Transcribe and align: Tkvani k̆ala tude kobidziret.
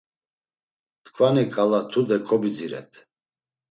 Tkvani 1.05 1.45
k̆ala 1.53 1.79
tude 1.91 2.17
kobidziret. 2.27 2.91